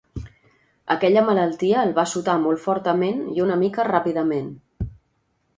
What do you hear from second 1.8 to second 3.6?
el va assotar molt fortament i